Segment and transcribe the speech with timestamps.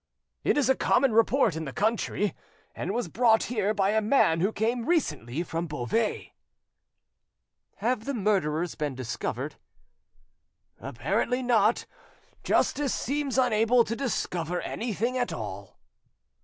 [0.43, 2.33] "It is a common report in the country,
[2.73, 6.33] and was brought here by a man who came recently from Beauvais."
[7.75, 9.57] "Have the murderers been discovered?"
[10.79, 11.85] "Apparently not;
[12.43, 15.79] justice seems unable to discover anything at all."